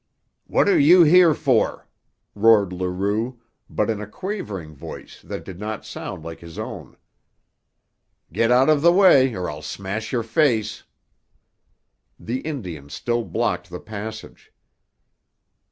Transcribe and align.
"What 0.47 0.67
are 0.67 0.79
you 0.79 1.03
here 1.03 1.35
for?" 1.35 1.87
roared 2.33 2.73
Leroux, 2.73 3.39
but 3.69 3.87
in 3.87 4.01
a 4.01 4.07
quavering 4.07 4.73
voice 4.73 5.21
that 5.21 5.45
did 5.45 5.59
not 5.59 5.85
sound 5.85 6.23
like 6.25 6.39
his 6.39 6.57
own. 6.57 6.97
"Get 8.33 8.49
out 8.51 8.67
of 8.67 8.81
the 8.81 8.91
way 8.91 9.31
or 9.35 9.47
I'll 9.47 9.61
smash 9.61 10.11
your 10.11 10.23
face!" 10.23 10.85
The 12.19 12.39
Indian 12.39 12.89
still 12.89 13.23
blocked 13.23 13.69
the 13.69 13.79
passage. 13.79 14.51